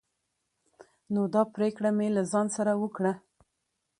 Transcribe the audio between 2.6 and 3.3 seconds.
وکړه